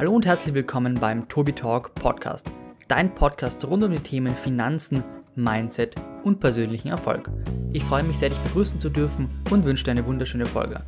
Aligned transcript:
Hallo 0.00 0.14
und 0.14 0.24
herzlich 0.24 0.54
willkommen 0.54 0.94
beim 0.98 1.28
Tobi 1.28 1.52
Talk 1.52 1.94
Podcast, 1.94 2.50
dein 2.88 3.14
Podcast 3.14 3.62
rund 3.66 3.84
um 3.84 3.90
die 3.90 3.98
Themen 3.98 4.34
Finanzen, 4.34 5.04
Mindset 5.34 5.94
und 6.24 6.40
persönlichen 6.40 6.88
Erfolg. 6.88 7.30
Ich 7.74 7.84
freue 7.84 8.02
mich 8.02 8.18
sehr, 8.18 8.30
dich 8.30 8.38
begrüßen 8.38 8.80
zu 8.80 8.88
dürfen 8.88 9.28
und 9.50 9.66
wünsche 9.66 9.84
dir 9.84 9.90
eine 9.90 10.06
wunderschöne 10.06 10.46
Folge. 10.46 10.86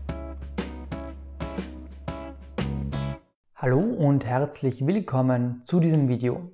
Hallo 3.55 3.81
und 3.81 4.25
herzlich 4.25 4.87
willkommen 4.87 5.61
zu 5.67 5.79
diesem 5.79 6.09
Video. 6.09 6.51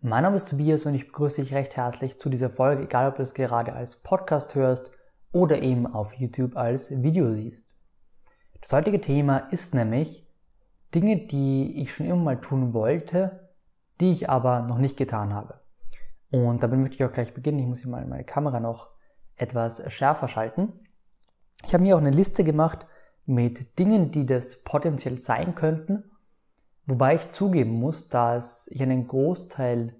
Mein 0.00 0.22
Name 0.22 0.36
ist 0.36 0.48
Tobias 0.48 0.86
und 0.86 0.94
ich 0.94 1.08
begrüße 1.08 1.42
dich 1.42 1.52
recht 1.52 1.76
herzlich 1.76 2.18
zu 2.18 2.30
dieser 2.30 2.48
Folge, 2.48 2.84
egal 2.84 3.10
ob 3.10 3.16
du 3.16 3.22
es 3.22 3.34
gerade 3.34 3.74
als 3.74 4.02
Podcast 4.02 4.54
hörst 4.54 4.90
oder 5.32 5.60
eben 5.60 5.86
auf 5.86 6.14
YouTube 6.14 6.56
als 6.56 7.02
Video 7.02 7.34
siehst. 7.34 7.68
Das 8.62 8.72
heutige 8.72 9.02
Thema 9.02 9.36
ist 9.50 9.74
nämlich 9.74 10.23
Dinge, 10.94 11.26
die 11.26 11.80
ich 11.80 11.94
schon 11.94 12.06
immer 12.06 12.16
mal 12.16 12.40
tun 12.40 12.72
wollte, 12.72 13.50
die 14.00 14.10
ich 14.10 14.30
aber 14.30 14.62
noch 14.62 14.78
nicht 14.78 14.96
getan 14.96 15.34
habe. 15.34 15.60
Und 16.30 16.62
damit 16.62 16.80
möchte 16.80 16.96
ich 16.96 17.04
auch 17.04 17.12
gleich 17.12 17.34
beginnen. 17.34 17.60
Ich 17.60 17.66
muss 17.66 17.80
hier 17.80 17.90
mal 17.90 18.06
meine 18.06 18.24
Kamera 18.24 18.60
noch 18.60 18.88
etwas 19.36 19.82
schärfer 19.92 20.28
schalten. 20.28 20.72
Ich 21.66 21.74
habe 21.74 21.82
mir 21.82 21.96
auch 21.96 22.00
eine 22.00 22.10
Liste 22.10 22.44
gemacht 22.44 22.86
mit 23.26 23.78
Dingen, 23.78 24.10
die 24.10 24.26
das 24.26 24.62
potenziell 24.62 25.18
sein 25.18 25.54
könnten, 25.54 26.04
wobei 26.86 27.14
ich 27.14 27.30
zugeben 27.30 27.72
muss, 27.72 28.08
dass 28.08 28.68
ich 28.68 28.82
einen 28.82 29.06
Großteil 29.06 29.96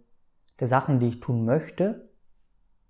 der 0.60 0.68
Sachen, 0.68 1.00
die 1.00 1.08
ich 1.08 1.20
tun 1.20 1.44
möchte, 1.44 2.10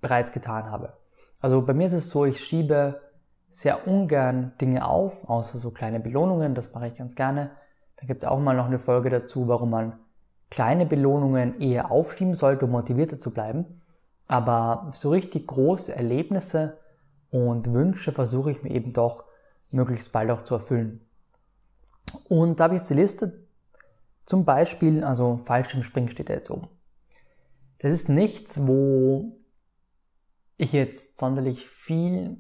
bereits 0.01 0.33
getan 0.33 0.71
habe. 0.71 0.99
Also 1.41 1.63
bei 1.63 1.75
mir 1.75 1.87
ist 1.87 1.93
es 1.93 2.11
so, 2.11 2.25
ich 2.25 2.45
schiebe 2.45 3.01
sehr 3.49 3.87
ungern 3.87 4.53
Dinge 4.61 4.87
auf, 4.87 5.29
außer 5.29 5.59
so 5.59 5.71
kleine 5.71 6.01
Belohnungen, 6.01 6.55
das 6.55 6.73
mache 6.73 6.89
ich 6.89 6.97
ganz 6.97 7.15
gerne. 7.15 7.53
Da 7.97 8.07
gibt 8.07 8.23
es 8.23 8.29
auch 8.29 8.39
mal 8.39 8.57
noch 8.57 8.67
eine 8.67 8.79
Folge 8.79 9.09
dazu, 9.11 9.49
warum 9.49 9.71
man 9.71 9.99
kleine 10.51 10.87
Belohnungen 10.87 11.61
eher 11.61 11.91
aufschieben 11.91 12.35
sollte, 12.35 12.67
um 12.67 12.73
motivierter 12.73 13.19
zu 13.19 13.33
bleiben. 13.33 13.83
Aber 14.27 14.91
so 14.95 15.11
richtig 15.11 15.47
große 15.47 15.95
Erlebnisse 15.95 16.79
und 17.31 17.73
Wünsche 17.73 18.13
versuche 18.13 18.51
ich 18.51 18.63
mir 18.63 18.71
eben 18.71 18.93
doch 18.93 19.25
möglichst 19.71 20.13
bald 20.13 20.31
auch 20.31 20.43
zu 20.43 20.55
erfüllen. 20.55 21.01
Und 22.29 22.61
da 22.61 22.65
habe 22.65 22.75
ich 22.75 22.81
jetzt 22.81 22.91
die 22.91 22.95
Liste. 22.95 23.45
Zum 24.25 24.45
Beispiel, 24.45 25.05
also 25.05 25.37
Fallschirmspringen 25.37 26.11
steht 26.11 26.31
da 26.31 26.35
jetzt 26.35 26.51
oben. 26.51 26.69
Das 27.79 27.93
ist 27.93 28.09
nichts, 28.09 28.67
wo 28.67 29.37
ich 30.57 30.73
jetzt 30.73 31.19
sonderlich 31.19 31.69
viel 31.69 32.39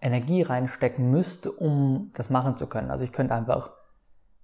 Energie 0.00 0.42
reinstecken 0.42 1.10
müsste, 1.10 1.52
um 1.52 2.10
das 2.14 2.30
machen 2.30 2.56
zu 2.56 2.66
können. 2.68 2.90
Also 2.90 3.04
ich 3.04 3.12
könnte 3.12 3.34
einfach 3.34 3.72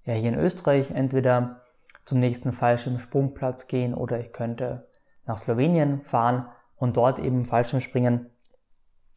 ja, 0.09 0.15
hier 0.15 0.33
in 0.33 0.39
Österreich 0.39 0.91
entweder 0.91 1.61
zum 2.07 2.19
nächsten 2.19 2.53
Fallschirmsprungplatz 2.53 3.67
gehen 3.67 3.93
oder 3.93 4.19
ich 4.19 4.33
könnte 4.33 4.89
nach 5.27 5.37
Slowenien 5.37 6.03
fahren 6.03 6.49
und 6.77 6.97
dort 6.97 7.19
eben 7.19 7.45
Fallschirm 7.45 7.81
springen. 7.81 8.31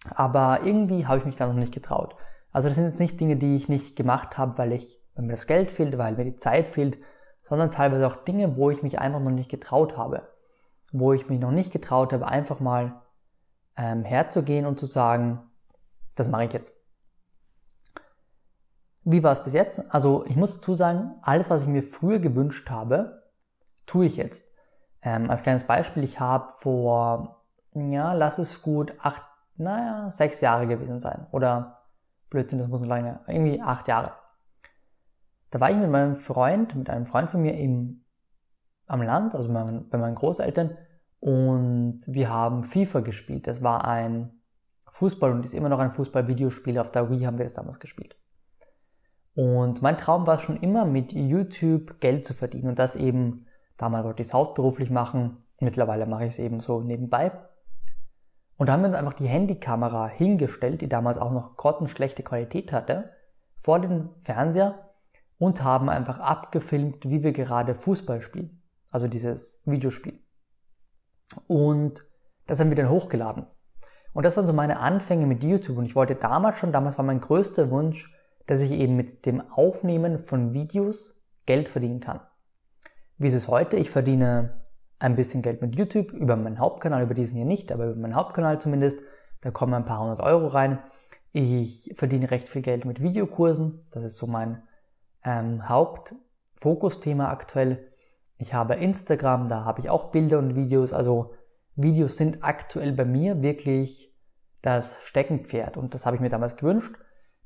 Aber 0.10 0.60
irgendwie 0.66 1.08
habe 1.08 1.20
ich 1.20 1.26
mich 1.26 1.38
da 1.38 1.48
noch 1.48 1.54
nicht 1.54 1.74
getraut. 1.74 2.18
Also 2.52 2.68
das 2.68 2.76
sind 2.76 2.88
jetzt 2.88 3.00
nicht 3.00 3.18
Dinge, 3.22 3.38
die 3.38 3.56
ich 3.56 3.70
nicht 3.70 3.96
gemacht 3.96 4.38
habe, 4.38 4.58
weil 4.58 4.74
ich, 4.74 5.00
weil 5.16 5.24
mir 5.24 5.32
das 5.32 5.48
Geld 5.48 5.72
fehlt, 5.72 5.98
weil 5.98 6.18
mir 6.18 6.26
die 6.26 6.36
Zeit 6.36 6.68
fehlt, 6.68 6.98
sondern 7.42 7.72
teilweise 7.72 8.06
auch 8.06 8.26
Dinge, 8.26 8.58
wo 8.58 8.70
ich 8.70 8.84
mich 8.84 9.00
einfach 9.00 9.22
noch 9.22 9.32
nicht 9.32 9.50
getraut 9.50 9.96
habe. 9.96 10.28
Wo 10.92 11.14
ich 11.14 11.30
mich 11.30 11.40
noch 11.40 11.52
nicht 11.52 11.72
getraut 11.72 12.12
habe, 12.12 12.28
einfach 12.28 12.60
mal 12.60 13.02
ähm, 13.78 14.04
herzugehen 14.04 14.66
und 14.66 14.78
zu 14.78 14.86
sagen, 14.86 15.40
das 16.16 16.28
mache 16.28 16.44
ich 16.44 16.52
jetzt. 16.52 16.81
Wie 19.12 19.24
war 19.24 19.32
es 19.32 19.44
bis 19.44 19.54
jetzt? 19.54 19.82
Also 19.94 20.26
ich 20.26 20.36
muss 20.36 20.54
dazu 20.54 20.74
sagen, 20.74 21.16
alles, 21.22 21.50
was 21.50 21.64
ich 21.64 21.68
mir 21.68 21.84
früher 21.84 22.20
gewünscht 22.20 22.70
habe, 22.70 23.24
tue 23.86 24.06
ich 24.06 24.16
jetzt. 24.16 24.46
Ähm, 25.02 25.30
als 25.30 25.44
kleines 25.44 25.66
Beispiel, 25.66 26.04
ich 26.04 26.20
habe 26.20 26.54
vor, 26.58 27.44
ja, 27.74 28.14
lass 28.14 28.38
es 28.38 28.62
gut 28.62 28.94
acht, 29.00 29.24
naja, 29.58 30.12
sechs 30.12 30.42
Jahre 30.42 30.68
gewesen 30.68 31.00
sein. 31.00 31.28
Oder 31.32 31.82
Blödsinn, 32.30 32.60
das 32.60 32.68
muss 32.68 32.82
noch 32.82 32.88
lange, 32.88 33.20
irgendwie 33.28 33.62
acht 33.62 33.88
Jahre. 33.88 34.14
Da 35.50 35.60
war 35.60 35.70
ich 35.70 35.78
mit 35.78 35.90
meinem 35.90 36.16
Freund, 36.16 36.76
mit 36.76 36.90
einem 36.90 37.06
Freund 37.06 37.30
von 37.30 37.42
mir 37.42 37.58
im, 37.58 38.06
am 38.88 39.02
Land, 39.02 39.36
also 39.36 39.52
meinen, 39.52 39.90
bei 39.90 39.98
meinen 39.98 40.16
Großeltern, 40.16 40.78
und 41.20 42.00
wir 42.08 42.30
haben 42.30 42.64
FIFA 42.64 43.02
gespielt. 43.02 43.46
Das 43.48 43.62
war 43.62 43.86
ein 43.86 44.42
Fußball 44.92 45.32
und 45.32 45.46
ist 45.46 45.54
immer 45.54 45.70
noch 45.70 45.80
ein 45.80 45.92
Fußball-Videospiel. 45.92 46.80
Auf 46.80 46.92
der 46.92 47.10
Wii 47.10 47.22
haben 47.22 47.38
wir 47.38 47.46
das 47.46 47.54
damals 47.54 47.80
gespielt. 47.80 48.18
Und 49.34 49.82
mein 49.82 49.98
Traum 49.98 50.28
war 50.28 50.40
schon 50.40 50.58
immer, 50.58 50.86
mit 50.86 51.14
YouTube 51.14 52.00
Geld 52.00 52.26
zu 52.26 52.34
verdienen 52.34 52.70
und 52.70 52.80
das 52.80 52.96
eben, 52.96 53.46
damals 53.78 54.06
wollte 54.06 54.22
ich 54.22 54.28
es 54.28 54.34
hauptberuflich 54.34 54.90
machen, 54.90 55.38
mittlerweile 55.60 56.06
mache 56.06 56.24
ich 56.24 56.30
es 56.30 56.40
eben 56.40 56.60
so 56.60 56.82
nebenbei. 56.82 57.32
Und 58.58 58.68
da 58.68 58.74
haben 58.74 58.82
wir 58.82 58.88
uns 58.88 58.96
einfach 58.96 59.14
die 59.14 59.28
Handykamera 59.28 60.08
hingestellt, 60.08 60.82
die 60.82 60.90
damals 60.90 61.18
auch 61.18 61.32
noch 61.32 61.56
grottenschlechte 61.56 62.24
Qualität 62.24 62.72
hatte, 62.72 63.12
vor 63.56 63.80
den 63.80 64.10
Fernseher 64.22 64.92
und 65.38 65.64
haben 65.64 65.90
einfach 65.90 66.20
abgefilmt, 66.20 67.10
wie 67.10 67.24
wir 67.24 67.32
gerade 67.32 67.74
Fußball 67.74 68.22
spielen. 68.22 68.62
Also 68.92 69.08
dieses 69.08 69.62
Videospiel. 69.66 70.20
Und 71.48 72.06
das 72.46 72.60
haben 72.60 72.70
wir 72.70 72.76
dann 72.76 72.90
hochgeladen. 72.90 73.48
Und 74.14 74.26
das 74.26 74.36
waren 74.36 74.46
so 74.46 74.54
meine 74.54 74.80
Anfänge 74.80 75.26
mit 75.26 75.44
YouTube. 75.44 75.78
Und 75.78 75.86
ich 75.86 75.96
wollte 75.96 76.16
damals 76.16 76.58
schon, 76.58 76.72
damals 76.72 76.98
war 76.98 77.06
mein 77.06 77.22
größter 77.22 77.72
Wunsch, 77.72 78.14
dass 78.48 78.62
ich 78.62 78.72
eben 78.72 78.96
mit 78.96 79.26
dem 79.26 79.42
Aufnehmen 79.42 80.20
von 80.20 80.54
Videos 80.54 81.28
Geld 81.46 81.68
verdienen 81.68 82.00
kann. 82.00 82.22
Wie 83.18 83.28
ist 83.28 83.34
es 83.34 83.48
heute? 83.48 83.76
Ich 83.78 83.90
verdiene 83.90 84.62
ein 85.00 85.16
bisschen 85.16 85.42
Geld 85.42 85.62
mit 85.62 85.76
YouTube 85.76 86.12
über 86.12 86.36
meinen 86.36 86.60
Hauptkanal, 86.60 87.04
über 87.04 87.14
diesen 87.14 87.36
hier 87.36 87.46
nicht, 87.46 87.72
aber 87.72 87.86
über 87.88 88.00
meinen 88.00 88.16
Hauptkanal 88.16 88.60
zumindest. 88.60 89.02
Da 89.42 89.52
kommen 89.52 89.74
ein 89.74 89.86
paar 89.86 90.00
hundert 90.00 90.22
Euro 90.22 90.48
rein. 90.48 90.80
Ich 91.32 91.92
verdiene 91.96 92.30
recht 92.30 92.50
viel 92.50 92.62
Geld 92.62 92.86
mit 92.86 93.02
Videokursen. 93.02 93.86
Das 93.92 94.04
ist 94.04 94.18
so 94.18 94.28
mein 94.28 94.64
ähm, 95.24 95.68
Hauptfokusthema 95.68 97.30
aktuell. 97.30 97.92
Ich 98.38 98.54
habe 98.54 98.76
Instagram, 98.76 99.48
da 99.48 99.66
habe 99.66 99.80
ich 99.80 99.90
auch 99.90 100.12
Bilder 100.12 100.40
und 100.40 100.56
Videos. 100.56 100.94
Also 100.94 101.34
Videos 101.76 102.18
sind 102.18 102.44
aktuell 102.44 102.92
bei 102.92 103.06
mir 103.06 103.42
wirklich 103.42 104.14
das 104.62 104.98
Steckenpferd 105.04 105.78
und 105.78 105.94
das 105.94 106.06
habe 106.06 106.16
ich 106.16 106.22
mir 106.22 106.30
damals 106.30 106.58
gewünscht. 106.58 106.96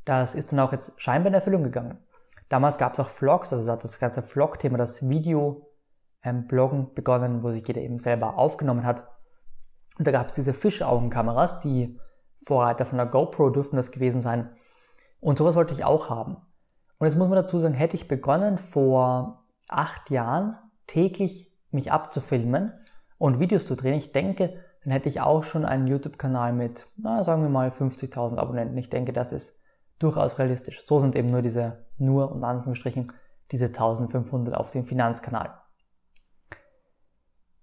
Das 0.06 0.36
ist 0.36 0.52
dann 0.52 0.60
auch 0.60 0.72
jetzt 0.72 0.94
scheinbar 1.02 1.28
in 1.28 1.34
Erfüllung 1.34 1.64
gegangen. 1.64 1.98
Damals 2.50 2.78
gab 2.78 2.94
es 2.94 3.00
auch 3.00 3.10
Vlogs, 3.10 3.52
also 3.52 3.72
hat 3.72 3.84
das 3.84 4.00
ganze 4.00 4.22
Vlog-Thema, 4.22 4.78
das 4.78 5.10
Video-Bloggen 5.10 6.80
ähm, 6.80 6.94
begonnen, 6.94 7.44
wo 7.44 7.52
sich 7.52 7.68
jeder 7.68 7.82
eben 7.82 7.98
selber 7.98 8.38
aufgenommen 8.38 8.86
hat. 8.86 9.08
Und 9.98 10.06
da 10.06 10.12
gab 10.12 10.28
es 10.28 10.36
diese 10.36 10.54
Fischaugenkameras, 10.54 11.62
die 11.62 12.00
Vorreiter 12.46 12.86
von 12.86 12.98
der 12.98 13.08
GoPro 13.08 13.50
dürften 13.50 13.78
das 13.78 13.92
gewesen 13.92 14.22
sein. 14.22 14.52
Und 15.20 15.40
sowas 15.40 15.56
wollte 15.56 15.74
ich 15.74 15.84
auch 15.84 16.10
haben. 16.10 16.38
Und 17.00 17.08
jetzt 17.08 17.18
muss 17.18 17.28
man 17.28 17.38
dazu 17.38 17.58
sagen, 17.58 17.74
hätte 17.74 17.96
ich 17.96 18.08
begonnen 18.08 18.60
vor 18.60 19.46
acht 19.68 20.12
Jahren 20.12 20.58
täglich 20.86 21.52
mich 21.72 21.92
abzufilmen 21.92 22.74
und 23.18 23.40
Videos 23.40 23.66
zu 23.66 23.76
drehen, 23.76 23.96
ich 23.96 24.12
denke, 24.12 24.54
dann 24.84 24.92
hätte 24.92 25.10
ich 25.10 25.22
auch 25.22 25.44
schon 25.44 25.66
einen 25.66 25.88
YouTube-Kanal 25.88 26.54
mit, 26.54 26.88
na, 26.96 27.24
sagen 27.24 27.42
wir 27.42 27.50
mal 27.50 27.70
50.000 27.70 28.38
Abonnenten. 28.38 28.78
Ich 28.78 28.92
denke, 28.92 29.14
das 29.14 29.32
ist 29.32 29.60
durchaus 30.00 30.38
realistisch. 30.38 30.86
So 30.86 31.00
sind 31.00 31.16
eben 31.16 31.30
nur 31.30 31.42
diese, 31.42 31.86
nur 31.98 32.32
und 32.32 32.44
Anführungsstrichen, 32.44 33.12
diese 33.52 33.68
1500 33.68 34.56
auf 34.56 34.72
dem 34.72 34.86
Finanzkanal. 34.86 35.54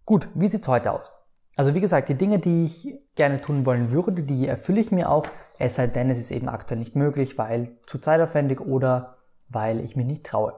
Gut, 0.04 0.28
wie 0.34 0.48
sieht's 0.48 0.68
heute 0.68 0.92
aus? 0.92 1.12
Also 1.56 1.74
wie 1.74 1.80
gesagt, 1.80 2.08
die 2.08 2.14
Dinge, 2.14 2.38
die 2.38 2.64
ich 2.64 3.00
gerne 3.14 3.40
tun 3.40 3.66
wollen 3.66 3.90
würde, 3.90 4.22
die 4.22 4.46
erfülle 4.46 4.80
ich 4.80 4.90
mir 4.90 5.10
auch, 5.10 5.26
es 5.58 5.74
sei 5.74 5.86
denn, 5.86 6.10
es 6.10 6.18
ist 6.18 6.30
eben 6.30 6.48
aktuell 6.48 6.78
nicht 6.78 6.96
möglich, 6.96 7.36
weil 7.36 7.78
zu 7.86 7.98
zeitaufwendig 7.98 8.60
oder 8.60 9.18
weil 9.48 9.80
ich 9.80 9.96
mich 9.96 10.06
nicht 10.06 10.24
traue. 10.24 10.54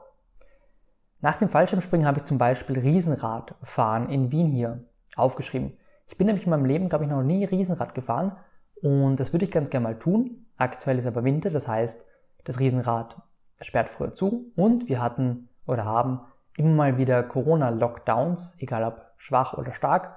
Nach 1.20 1.36
dem 1.36 1.48
Fallschirmspringen 1.48 2.06
habe 2.06 2.18
ich 2.18 2.24
zum 2.24 2.38
Beispiel 2.38 2.78
Riesenradfahren 2.78 4.08
in 4.08 4.30
Wien 4.30 4.46
hier 4.46 4.84
aufgeschrieben. 5.16 5.76
Ich 6.06 6.16
bin 6.16 6.26
nämlich 6.26 6.44
in 6.44 6.50
meinem 6.50 6.66
Leben, 6.66 6.88
glaube 6.88 7.04
ich, 7.04 7.10
noch 7.10 7.22
nie 7.22 7.44
Riesenrad 7.44 7.94
gefahren 7.94 8.36
und 8.84 9.18
das 9.18 9.32
würde 9.32 9.46
ich 9.46 9.50
ganz 9.50 9.70
gerne 9.70 9.84
mal 9.84 9.98
tun. 9.98 10.44
Aktuell 10.58 10.98
ist 10.98 11.06
aber 11.06 11.24
Winter, 11.24 11.48
das 11.48 11.66
heißt, 11.66 12.06
das 12.44 12.60
Riesenrad 12.60 13.16
sperrt 13.62 13.88
früher 13.88 14.12
zu 14.12 14.52
und 14.56 14.90
wir 14.90 15.00
hatten 15.00 15.48
oder 15.66 15.86
haben 15.86 16.20
immer 16.58 16.74
mal 16.74 16.98
wieder 16.98 17.22
Corona-Lockdowns, 17.22 18.58
egal 18.60 18.84
ob 18.84 19.00
schwach 19.16 19.54
oder 19.54 19.72
stark. 19.72 20.14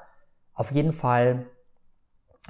Auf 0.54 0.72
jeden 0.72 0.92
Fall 0.92 1.46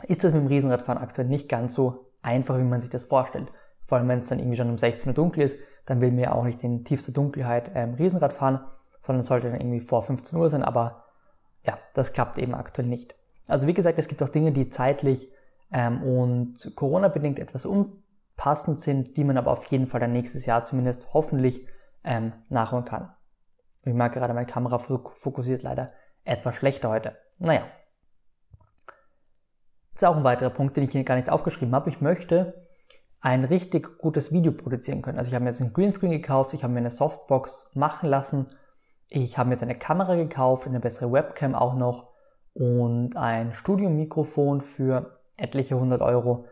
ist 0.08 0.24
das 0.24 0.34
mit 0.34 0.42
dem 0.42 0.48
Riesenradfahren 0.48 1.00
aktuell 1.00 1.28
nicht 1.28 1.50
ganz 1.50 1.75
so 1.75 2.10
einfach, 2.24 2.58
wie 2.58 2.64
man 2.64 2.81
sich 2.81 2.90
das 2.90 3.06
vorstellt. 3.06 3.52
Vor 3.84 4.00
allem, 4.00 4.08
wenn 4.08 4.18
es 4.18 4.28
dann 4.28 4.40
irgendwie 4.40 4.58
schon 4.58 4.72
um 4.72 4.80
16 4.80 5.10
Uhr 5.10 5.14
dunkel 5.14 5.44
ist, 5.44 5.60
dann 5.86 6.02
will 6.02 6.10
man 6.10 6.19
ja 6.22 6.31
auch 6.31 6.46
nicht 6.46 6.64
in 6.64 6.84
tiefster 6.84 7.12
Dunkelheit 7.12 7.72
ähm, 7.75 7.94
Riesenrad 7.94 8.34
fahren, 8.34 8.62
sondern 9.02 9.22
sollte 9.22 9.52
dann 9.52 9.62
irgendwie 9.62 9.81
vor 9.81 10.02
15 10.02 10.40
Uhr 10.40 10.50
sein, 10.50 10.64
aber 10.64 11.06
ja, 11.64 11.78
das 11.94 12.12
klappt 12.12 12.40
eben 12.40 12.56
aktuell 12.56 12.88
nicht. 12.88 13.14
Also 13.46 13.68
wie 13.68 13.75
gesagt, 13.75 14.00
es 14.00 14.08
gibt 14.08 14.24
auch 14.24 14.30
Dinge, 14.30 14.52
die 14.52 14.69
zeitlich 14.69 15.30
ähm, 15.72 16.04
und 16.04 16.75
Corona-bedingt 16.75 17.40
etwas 17.40 17.66
unpassend 17.66 18.80
sind, 18.80 19.18
die 19.18 19.24
man 19.24 19.38
aber 19.38 19.52
auf 19.52 19.66
jeden 19.66 19.88
Fall 19.88 20.00
dann 20.00 20.14
nächstes 20.14 20.46
Jahr 20.46 20.66
zumindest 20.66 21.14
hoffentlich 21.14 21.68
ähm, 22.04 22.34
nachholen 22.50 22.86
kann. 22.86 23.14
Ich 23.84 23.94
merke 23.94 24.19
gerade, 24.19 24.34
meine 24.34 24.48
Kamera 24.48 24.80
fokussiert 24.80 25.64
leider 25.64 25.94
etwas 26.24 26.56
schlechter 26.56 26.90
heute. 26.90 27.18
Naja. 27.40 27.62
Das 29.94 30.04
ist 30.04 30.08
auch 30.08 30.18
ein 30.18 30.24
weiterer 30.24 30.52
Punkt, 30.52 30.78
den 30.78 30.84
ich 30.84 30.92
hier 30.92 31.04
gar 31.04 31.16
nicht 31.16 31.30
aufgeschrieben 31.30 31.74
habe. 31.74 31.90
Ich 31.90 32.02
möchte 32.02 32.68
ein 33.22 33.44
richtig 33.46 33.98
gutes 33.98 34.31
Video 34.31 34.52
produzieren 34.52 35.02
können. 35.02 35.18
Also 35.18 35.30
ich 35.30 35.36
habe 35.36 35.44
mir 35.44 35.50
jetzt 35.50 35.62
einen 35.62 35.74
Greenscreen 35.74 36.12
gekauft, 36.12 36.54
ich 36.54 36.64
habe 36.64 36.74
mir 36.74 36.80
eine 36.80 36.92
Softbox 36.92 37.72
machen 37.75 38.10
lassen, 38.10 38.48
ich 39.08 39.38
habe 39.38 39.50
mir 39.50 39.56
jetzt 39.56 39.64
eine 39.64 39.78
Kamera 39.78 40.16
gekauft, 40.16 40.68
eine 40.68 40.80
bessere 40.80 41.12
Webcam 41.12 41.56
auch 41.56 41.75
noch 41.75 42.10
und 42.54 43.16
ein 43.16 43.54
Studiomikrofon 43.54 44.62
für 44.62 45.17
etliche 45.38 45.80
hundert 45.80 46.01
Euro. 46.01 46.45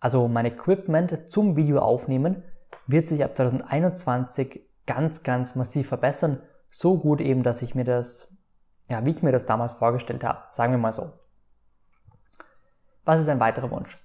Also 0.00 0.28
mein 0.28 0.46
Equipment 0.46 1.30
zum 1.30 1.56
Video 1.56 1.80
aufnehmen 1.80 2.42
wird 2.86 3.08
sich 3.08 3.24
ab 3.24 3.36
2021 3.36 4.62
ganz, 4.86 5.22
ganz 5.22 5.54
massiv 5.54 5.88
verbessern. 5.88 6.40
So 6.70 6.98
gut 6.98 7.20
eben, 7.20 7.42
dass 7.42 7.62
ich 7.62 7.74
mir 7.74 7.84
das, 7.84 8.36
ja, 8.88 9.04
wie 9.04 9.10
ich 9.10 9.22
mir 9.22 9.32
das 9.32 9.46
damals 9.46 9.74
vorgestellt 9.74 10.24
habe, 10.24 10.44
sagen 10.50 10.72
wir 10.72 10.78
mal 10.78 10.92
so. 10.92 11.12
Was 13.04 13.20
ist 13.20 13.28
ein 13.28 13.40
weiterer 13.40 13.70
Wunsch? 13.70 13.98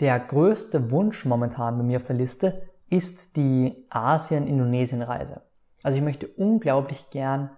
Der 0.00 0.18
größte 0.20 0.90
Wunsch 0.90 1.24
momentan 1.24 1.78
bei 1.78 1.84
mir 1.84 1.96
auf 1.96 2.04
der 2.04 2.16
Liste 2.16 2.62
ist 2.88 3.36
die 3.36 3.86
Asien-Indonesien-Reise. 3.90 5.42
Also 5.82 5.98
ich 5.98 6.04
möchte 6.04 6.28
unglaublich 6.28 7.10
gern 7.10 7.50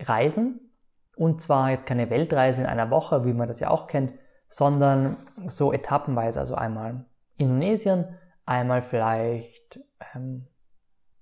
reisen 0.00 0.72
und 1.16 1.42
zwar 1.42 1.70
jetzt 1.70 1.86
keine 1.86 2.08
Weltreise 2.10 2.62
in 2.62 2.66
einer 2.66 2.90
Woche, 2.90 3.24
wie 3.24 3.32
man 3.32 3.48
das 3.48 3.60
ja 3.60 3.70
auch 3.70 3.86
kennt, 3.86 4.12
sondern 4.50 5.16
so 5.46 5.72
etappenweise. 5.72 6.40
Also 6.40 6.54
einmal 6.54 7.06
Indonesien, 7.36 8.18
einmal 8.44 8.82
vielleicht 8.82 9.80
ähm, 10.14 10.46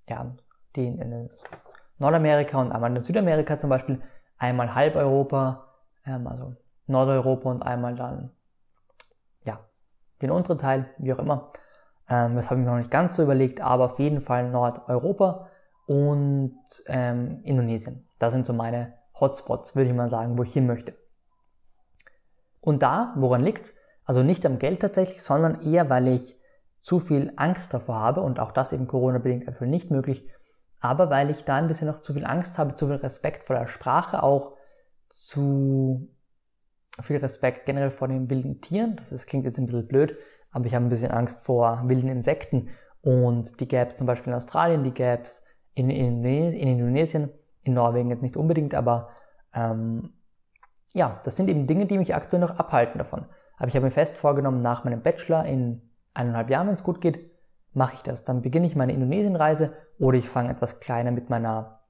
ja, 0.09 0.35
die 0.75 0.87
in 0.87 1.29
Nordamerika 1.99 2.59
und 2.59 2.71
einmal 2.71 2.95
in 2.95 3.03
Südamerika 3.03 3.59
zum 3.59 3.69
Beispiel, 3.69 4.01
einmal 4.37 4.73
halb 4.73 4.95
Europa, 4.95 5.67
ähm, 6.05 6.27
also 6.27 6.55
Nordeuropa 6.87 7.49
und 7.51 7.61
einmal 7.61 7.95
dann 7.95 8.31
ja, 9.43 9.59
den 10.21 10.31
unteren 10.31 10.57
Teil, 10.57 10.89
wie 10.97 11.13
auch 11.13 11.19
immer. 11.19 11.51
Ähm, 12.09 12.35
das 12.35 12.49
habe 12.49 12.59
ich 12.59 12.65
mir 12.65 12.71
noch 12.71 12.79
nicht 12.79 12.91
ganz 12.91 13.15
so 13.15 13.23
überlegt, 13.23 13.61
aber 13.61 13.85
auf 13.85 13.99
jeden 13.99 14.21
Fall 14.21 14.49
Nordeuropa 14.49 15.49
und 15.85 16.57
ähm, 16.87 17.41
Indonesien. 17.43 18.07
Das 18.17 18.33
sind 18.33 18.45
so 18.45 18.53
meine 18.53 18.93
Hotspots, 19.19 19.75
würde 19.75 19.89
ich 19.89 19.95
mal 19.95 20.09
sagen, 20.09 20.37
wo 20.37 20.43
ich 20.43 20.53
hin 20.53 20.65
möchte. 20.65 20.95
Und 22.61 22.81
da, 22.83 23.13
woran 23.15 23.41
liegt 23.41 23.73
Also 24.05 24.23
nicht 24.23 24.45
am 24.45 24.57
Geld 24.59 24.79
tatsächlich, 24.81 25.21
sondern 25.21 25.61
eher, 25.61 25.89
weil 25.89 26.07
ich 26.07 26.35
zu 26.81 26.99
viel 26.99 27.31
Angst 27.35 27.73
davor 27.73 27.95
habe 27.95 28.21
und 28.21 28.39
auch 28.39 28.51
das 28.51 28.73
eben 28.73 28.87
Corona-bedingt 28.87 29.47
aktuell 29.47 29.69
nicht 29.69 29.91
möglich, 29.91 30.27
aber 30.79 31.09
weil 31.09 31.29
ich 31.29 31.43
da 31.43 31.57
ein 31.57 31.67
bisschen 31.67 31.87
noch 31.87 31.99
zu 31.99 32.13
viel 32.13 32.25
Angst 32.25 32.57
habe, 32.57 32.75
zu 32.75 32.87
viel 32.87 32.95
Respekt 32.95 33.43
vor 33.43 33.57
der 33.57 33.67
Sprache, 33.67 34.23
auch 34.23 34.55
zu 35.09 36.09
viel 37.01 37.17
Respekt 37.17 37.65
generell 37.65 37.91
vor 37.91 38.07
den 38.07 38.29
wilden 38.29 38.61
Tieren. 38.61 38.95
Das 38.95 39.11
ist, 39.11 39.27
klingt 39.27 39.45
jetzt 39.45 39.57
ein 39.57 39.65
bisschen 39.65 39.87
blöd, 39.87 40.17
aber 40.51 40.65
ich 40.65 40.73
habe 40.73 40.85
ein 40.85 40.89
bisschen 40.89 41.11
Angst 41.11 41.41
vor 41.41 41.83
wilden 41.85 42.09
Insekten 42.09 42.69
und 43.01 43.59
die 43.59 43.67
gäbe 43.67 43.87
es 43.87 43.95
zum 43.95 44.07
Beispiel 44.07 44.31
in 44.31 44.37
Australien, 44.37 44.83
die 44.83 44.93
gäbe 44.93 45.21
es 45.23 45.43
in, 45.73 45.89
in, 45.89 46.23
in, 46.23 46.53
Indonesien, 46.53 47.29
in 47.63 47.73
Norwegen 47.73 48.09
jetzt 48.09 48.21
nicht 48.21 48.37
unbedingt, 48.37 48.73
aber 48.73 49.09
ähm, 49.53 50.13
ja, 50.93 51.19
das 51.23 51.35
sind 51.35 51.49
eben 51.49 51.67
Dinge, 51.67 51.85
die 51.85 51.97
mich 51.97 52.15
aktuell 52.15 52.41
noch 52.41 52.57
abhalten 52.57 52.97
davon. 52.97 53.25
Aber 53.57 53.67
ich 53.67 53.75
habe 53.75 53.85
mir 53.85 53.91
fest 53.91 54.17
vorgenommen, 54.17 54.61
nach 54.61 54.83
meinem 54.83 55.01
Bachelor 55.01 55.45
in 55.45 55.81
eineinhalb 56.13 56.49
Jahren, 56.49 56.67
wenn 56.67 56.75
es 56.75 56.83
gut 56.83 57.01
geht, 57.01 57.31
mache 57.73 57.95
ich 57.95 58.03
das. 58.03 58.23
Dann 58.23 58.41
beginne 58.41 58.67
ich 58.67 58.75
meine 58.75 58.93
Indonesienreise 58.93 59.73
oder 59.99 60.17
ich 60.17 60.29
fange 60.29 60.49
etwas 60.49 60.79
kleiner 60.79 61.11
mit 61.11 61.29
meiner 61.29 61.81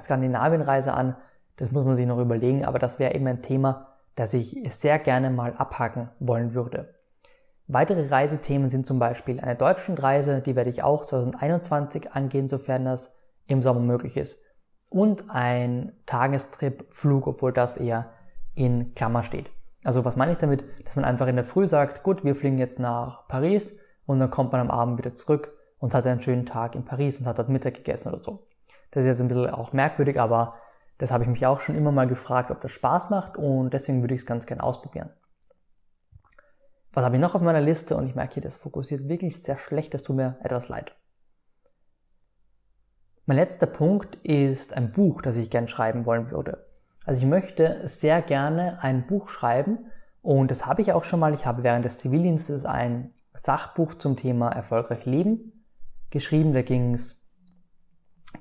Skandinavienreise 0.00 0.92
an. 0.92 1.16
Das 1.56 1.72
muss 1.72 1.84
man 1.84 1.96
sich 1.96 2.06
noch 2.06 2.18
überlegen, 2.18 2.64
aber 2.64 2.78
das 2.78 2.98
wäre 2.98 3.14
eben 3.14 3.26
ein 3.26 3.42
Thema, 3.42 3.88
das 4.14 4.34
ich 4.34 4.56
sehr 4.72 4.98
gerne 4.98 5.30
mal 5.30 5.54
abhaken 5.54 6.10
wollen 6.18 6.54
würde. 6.54 6.94
Weitere 7.66 8.08
Reisethemen 8.08 8.68
sind 8.68 8.86
zum 8.86 8.98
Beispiel 8.98 9.40
eine 9.40 9.56
Deutschlandreise, 9.56 10.42
die 10.42 10.54
werde 10.54 10.70
ich 10.70 10.82
auch 10.82 11.02
2021 11.02 12.12
angehen, 12.12 12.46
sofern 12.46 12.84
das 12.84 13.16
im 13.46 13.62
Sommer 13.62 13.80
möglich 13.80 14.16
ist. 14.16 14.42
Und 14.88 15.30
ein 15.30 15.92
Tagestrip-Flug, 16.06 17.26
obwohl 17.26 17.52
das 17.52 17.76
eher 17.76 18.10
in 18.54 18.94
Klammer 18.94 19.24
steht. 19.24 19.50
Also 19.82 20.04
was 20.04 20.16
meine 20.16 20.32
ich 20.32 20.38
damit? 20.38 20.64
Dass 20.86 20.96
man 20.96 21.04
einfach 21.04 21.26
in 21.26 21.36
der 21.36 21.44
Früh 21.44 21.66
sagt, 21.66 22.02
gut, 22.02 22.24
wir 22.24 22.34
fliegen 22.34 22.58
jetzt 22.58 22.78
nach 22.78 23.28
Paris 23.28 23.78
und 24.06 24.18
dann 24.18 24.30
kommt 24.30 24.52
man 24.52 24.60
am 24.60 24.70
Abend 24.70 24.98
wieder 24.98 25.14
zurück 25.14 25.52
und 25.78 25.94
hat 25.94 26.06
einen 26.06 26.20
schönen 26.20 26.46
Tag 26.46 26.74
in 26.74 26.84
Paris 26.84 27.20
und 27.20 27.26
hat 27.26 27.38
dort 27.38 27.48
Mittag 27.48 27.74
gegessen 27.74 28.08
oder 28.08 28.22
so. 28.22 28.46
Das 28.90 29.02
ist 29.02 29.08
jetzt 29.08 29.20
ein 29.20 29.28
bisschen 29.28 29.50
auch 29.50 29.72
merkwürdig, 29.72 30.18
aber 30.20 30.54
das 30.98 31.10
habe 31.10 31.24
ich 31.24 31.30
mich 31.30 31.44
auch 31.44 31.60
schon 31.60 31.74
immer 31.74 31.92
mal 31.92 32.06
gefragt, 32.06 32.50
ob 32.50 32.60
das 32.60 32.72
Spaß 32.72 33.10
macht 33.10 33.36
und 33.36 33.74
deswegen 33.74 34.02
würde 34.02 34.14
ich 34.14 34.22
es 34.22 34.26
ganz 34.26 34.46
gerne 34.46 34.62
ausprobieren. 34.62 35.10
Was 36.92 37.04
habe 37.04 37.16
ich 37.16 37.20
noch 37.20 37.34
auf 37.34 37.42
meiner 37.42 37.60
Liste? 37.60 37.96
Und 37.96 38.06
ich 38.06 38.14
merke 38.14 38.34
hier, 38.34 38.42
das 38.42 38.56
fokussiert 38.56 39.08
wirklich 39.08 39.42
sehr 39.42 39.56
schlecht, 39.56 39.92
das 39.92 40.04
tut 40.04 40.16
mir 40.16 40.38
etwas 40.42 40.68
leid. 40.68 40.94
Mein 43.26 43.38
letzter 43.38 43.66
Punkt 43.66 44.16
ist 44.16 44.76
ein 44.76 44.92
Buch, 44.92 45.22
das 45.22 45.36
ich 45.36 45.48
gerne 45.48 45.68
schreiben 45.68 46.04
wollen 46.04 46.30
würde. 46.30 46.66
Also 47.06 47.20
ich 47.20 47.26
möchte 47.26 47.80
sehr 47.88 48.20
gerne 48.20 48.82
ein 48.82 49.06
Buch 49.06 49.28
schreiben 49.28 49.86
und 50.20 50.50
das 50.50 50.66
habe 50.66 50.82
ich 50.82 50.92
auch 50.92 51.04
schon 51.04 51.20
mal. 51.20 51.34
Ich 51.34 51.46
habe 51.46 51.62
während 51.62 51.84
des 51.84 51.98
Zivildienstes 51.98 52.64
ein 52.64 53.12
Sachbuch 53.32 53.94
zum 53.94 54.16
Thema 54.16 54.50
erfolgreich 54.50 55.06
leben 55.06 55.54
geschrieben. 56.10 56.52
Da 56.52 56.62
ging 56.62 56.94
es 56.94 57.26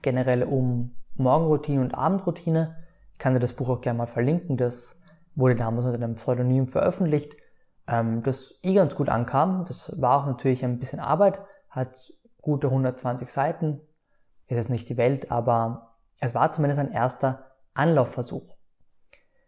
generell 0.01 0.43
um 0.43 0.95
Morgenroutine 1.15 1.81
und 1.81 1.95
Abendroutine. 1.95 2.75
Ich 3.13 3.19
kann 3.19 3.33
dir 3.33 3.39
das 3.39 3.53
Buch 3.53 3.69
auch 3.69 3.81
gerne 3.81 3.97
mal 3.97 4.05
verlinken. 4.05 4.57
Das 4.57 4.99
wurde 5.35 5.55
damals 5.55 5.85
unter 5.85 5.97
einem 5.97 6.15
Pseudonym 6.15 6.67
veröffentlicht, 6.67 7.35
ähm, 7.87 8.23
das 8.23 8.59
eh 8.63 8.73
ganz 8.73 8.95
gut 8.95 9.09
ankam. 9.09 9.65
Das 9.65 9.99
war 9.99 10.21
auch 10.21 10.25
natürlich 10.25 10.63
ein 10.63 10.79
bisschen 10.79 10.99
Arbeit, 10.99 11.39
hat 11.69 12.13
gute 12.41 12.67
120 12.67 13.29
Seiten, 13.29 13.81
ist 14.53 14.57
jetzt 14.57 14.69
nicht 14.69 14.89
die 14.89 14.97
Welt, 14.97 15.31
aber 15.31 15.95
es 16.19 16.33
war 16.33 16.51
zumindest 16.51 16.79
ein 16.79 16.91
erster 16.91 17.51
Anlaufversuch. 17.73 18.55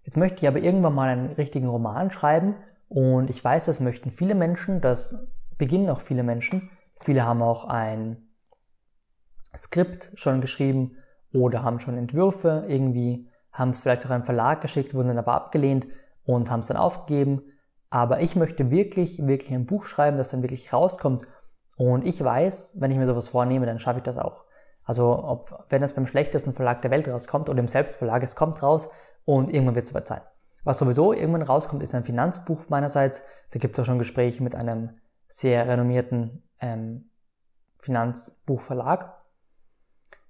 Jetzt 0.03 0.17
möchte 0.17 0.37
ich 0.41 0.47
aber 0.47 0.59
irgendwann 0.59 0.93
mal 0.93 1.09
einen 1.09 1.31
richtigen 1.31 1.67
Roman 1.67 2.11
schreiben 2.11 2.55
und 2.87 3.29
ich 3.29 3.43
weiß, 3.43 3.65
das 3.65 3.79
möchten 3.79 4.11
viele 4.11 4.35
Menschen, 4.35 4.81
das 4.81 5.27
beginnen 5.57 5.89
auch 5.89 6.01
viele 6.01 6.23
Menschen. 6.23 6.69
Viele 6.99 7.25
haben 7.25 7.41
auch 7.41 7.65
ein 7.65 8.29
Skript 9.55 10.11
schon 10.15 10.41
geschrieben 10.41 10.97
oder 11.33 11.63
haben 11.63 11.79
schon 11.79 11.97
Entwürfe 11.97 12.65
irgendwie, 12.67 13.29
haben 13.51 13.71
es 13.71 13.81
vielleicht 13.81 14.05
auch 14.05 14.09
einem 14.09 14.23
Verlag 14.23 14.61
geschickt, 14.61 14.93
wurden 14.93 15.09
dann 15.09 15.17
aber 15.17 15.33
abgelehnt 15.33 15.87
und 16.23 16.51
haben 16.51 16.59
es 16.59 16.67
dann 16.67 16.77
aufgegeben. 16.77 17.41
Aber 17.89 18.21
ich 18.21 18.35
möchte 18.35 18.71
wirklich, 18.71 19.25
wirklich 19.25 19.53
ein 19.53 19.65
Buch 19.65 19.85
schreiben, 19.85 20.17
das 20.17 20.31
dann 20.31 20.41
wirklich 20.41 20.73
rauskommt. 20.73 21.25
Und 21.77 22.05
ich 22.05 22.23
weiß, 22.23 22.77
wenn 22.79 22.91
ich 22.91 22.97
mir 22.97 23.05
sowas 23.05 23.29
vornehme, 23.29 23.65
dann 23.65 23.79
schaffe 23.79 23.99
ich 23.99 24.03
das 24.03 24.17
auch. 24.17 24.45
Also 24.85 25.23
ob, 25.23 25.65
wenn 25.69 25.83
es 25.83 25.93
beim 25.93 26.07
schlechtesten 26.07 26.53
Verlag 26.53 26.81
der 26.81 26.91
Welt 26.91 27.07
rauskommt 27.07 27.49
oder 27.49 27.59
im 27.59 27.67
Selbstverlag, 27.67 28.23
es 28.23 28.35
kommt 28.35 28.61
raus 28.61 28.89
und 29.25 29.51
irgendwann 29.51 29.75
wird 29.75 29.85
es 29.85 29.89
soweit 29.89 30.07
sein. 30.07 30.21
Was 30.63 30.77
sowieso 30.77 31.11
irgendwann 31.11 31.41
rauskommt, 31.41 31.83
ist 31.83 31.93
ein 31.93 32.03
Finanzbuch 32.03 32.69
meinerseits. 32.69 33.23
Da 33.51 33.59
gibt 33.59 33.75
es 33.75 33.81
auch 33.81 33.85
schon 33.85 33.99
Gespräche 33.99 34.41
mit 34.41 34.55
einem 34.55 34.91
sehr 35.27 35.67
renommierten 35.67 36.43
ähm, 36.59 37.09
Finanzbuchverlag. 37.79 39.13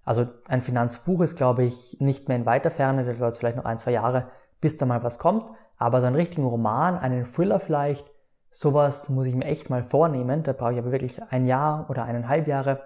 Also 0.04 0.28
ein 0.48 0.62
Finanzbuch 0.62 1.22
ist, 1.22 1.36
glaube 1.36 1.64
ich, 1.64 1.98
nicht 2.00 2.28
mehr 2.28 2.38
in 2.38 2.46
weiter 2.46 2.70
Ferne, 2.70 3.06
da 3.06 3.14
dauert 3.14 3.34
es 3.34 3.40
vielleicht 3.40 3.58
noch 3.58 3.66
ein, 3.66 3.80
zwei 3.80 3.92
Jahre, 3.92 4.30
bis 4.62 4.78
da 4.78 4.86
mal 4.86 5.04
was 5.04 5.20
kommt. 5.20 5.50
Aber 5.78 6.00
so 6.00 6.06
einen 6.06 6.16
richtigen 6.16 6.46
Roman, 6.46 6.98
einen 6.98 7.26
Thriller 7.26 7.60
vielleicht, 7.60 8.10
sowas 8.52 9.10
muss 9.10 9.26
ich 9.26 9.36
mir 9.36 9.46
echt 9.46 9.70
mal 9.70 9.84
vornehmen. 9.84 10.44
Da 10.44 10.54
brauche 10.54 10.74
ich 10.74 10.80
aber 10.80 10.92
wirklich 10.92 11.22
ein 11.24 11.46
Jahr 11.46 11.90
oder 11.90 12.04
eineinhalb 12.04 12.48
Jahre, 12.48 12.84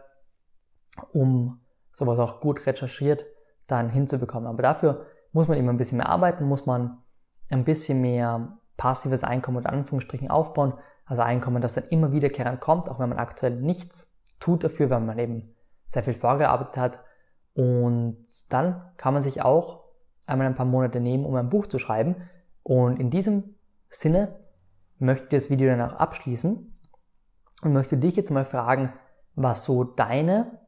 um 1.13 1.59
sowas 1.91 2.19
auch 2.19 2.39
gut 2.39 2.65
recherchiert 2.65 3.25
dann 3.67 3.89
hinzubekommen. 3.89 4.47
Aber 4.47 4.63
dafür 4.63 5.05
muss 5.31 5.47
man 5.47 5.57
eben 5.57 5.69
ein 5.69 5.77
bisschen 5.77 5.97
mehr 5.97 6.09
arbeiten, 6.09 6.45
muss 6.45 6.65
man 6.65 6.97
ein 7.49 7.65
bisschen 7.65 8.01
mehr 8.01 8.57
passives 8.77 9.23
Einkommen 9.23 9.57
und 9.57 9.67
Anführungsstrichen 9.67 10.29
aufbauen. 10.29 10.73
Also 11.05 11.21
Einkommen, 11.21 11.61
das 11.61 11.73
dann 11.73 11.85
immer 11.85 12.11
wiederkehrend 12.11 12.61
kommt, 12.61 12.89
auch 12.89 12.99
wenn 12.99 13.09
man 13.09 13.17
aktuell 13.17 13.55
nichts 13.55 14.15
tut 14.39 14.63
dafür, 14.63 14.89
weil 14.89 15.01
man 15.01 15.17
eben 15.19 15.55
sehr 15.85 16.03
viel 16.03 16.13
vorgearbeitet 16.13 16.77
hat. 16.77 16.99
Und 17.53 18.23
dann 18.49 18.81
kann 18.97 19.13
man 19.13 19.23
sich 19.23 19.41
auch 19.41 19.85
einmal 20.25 20.47
ein 20.47 20.55
paar 20.55 20.65
Monate 20.65 20.99
nehmen, 20.99 21.25
um 21.25 21.35
ein 21.35 21.49
Buch 21.49 21.67
zu 21.67 21.79
schreiben. 21.79 22.15
Und 22.63 22.99
in 22.99 23.09
diesem 23.09 23.55
Sinne 23.89 24.39
möchte 24.99 25.25
ich 25.25 25.29
das 25.43 25.49
Video 25.49 25.69
dann 25.69 25.81
auch 25.81 25.93
abschließen 25.93 26.79
und 27.63 27.73
möchte 27.73 27.97
dich 27.97 28.15
jetzt 28.15 28.31
mal 28.31 28.45
fragen, 28.45 28.93
was 29.35 29.63
so 29.63 29.83
deine 29.83 30.59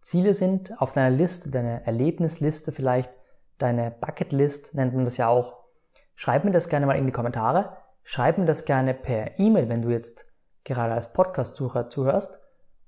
Ziele 0.00 0.34
sind 0.34 0.80
auf 0.80 0.92
deiner 0.92 1.14
Liste, 1.14 1.50
deine 1.50 1.86
Erlebnisliste 1.86 2.72
vielleicht, 2.72 3.10
deine 3.58 3.90
Bucketlist 3.90 4.74
nennt 4.74 4.94
man 4.94 5.04
das 5.04 5.16
ja 5.16 5.28
auch. 5.28 5.58
Schreib 6.14 6.44
mir 6.44 6.50
das 6.50 6.68
gerne 6.68 6.86
mal 6.86 6.98
in 6.98 7.06
die 7.06 7.12
Kommentare. 7.12 7.76
Schreib 8.02 8.38
mir 8.38 8.46
das 8.46 8.64
gerne 8.64 8.94
per 8.94 9.38
E-Mail, 9.38 9.68
wenn 9.68 9.82
du 9.82 9.90
jetzt 9.90 10.26
gerade 10.64 10.94
als 10.94 11.12
Podcast-Sucher 11.12 11.88
zuhörst. 11.88 12.40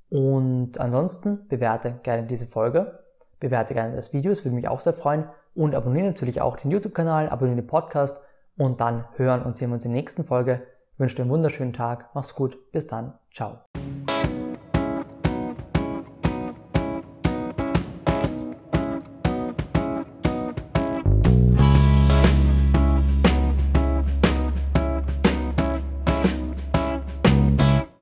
Und 0.09 0.79
ansonsten 0.79 1.49
bewerte 1.49 2.01
gerne 2.03 2.27
diese 2.27 2.47
Folge. 2.47 2.99
bewerte 3.41 3.75
gerne 3.75 3.97
das 3.97 4.13
Video, 4.13 4.31
es 4.31 4.45
würde 4.45 4.55
mich 4.55 4.69
auch 4.69 4.81
sehr 4.81 4.93
freuen. 4.93 5.29
Und 5.55 5.75
abonniere 5.75 6.07
natürlich 6.07 6.41
auch 6.41 6.57
den 6.57 6.71
YouTube-Kanal, 6.71 7.29
abonniere 7.29 7.57
den 7.57 7.67
Podcast 7.67 8.23
und 8.57 8.81
dann 8.81 9.05
hören 9.17 9.43
und 9.43 9.59
sehen 9.59 9.71
wir 9.71 9.75
uns 9.75 9.85
in 9.85 9.93
der 9.93 10.01
nächsten 10.01 10.25
Folge. 10.25 10.63
Ich 10.95 11.01
wünsche 11.01 11.17
dir 11.17 11.23
einen 11.23 11.31
wunderschönen 11.31 11.73
Tag, 11.73 12.11
mach's 12.15 12.35
gut, 12.35 12.71
bis 12.71 12.87
dann, 12.87 13.19
ciao. 13.33 13.59